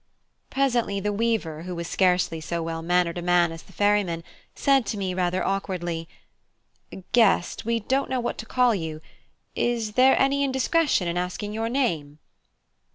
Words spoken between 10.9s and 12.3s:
in asking you your name?"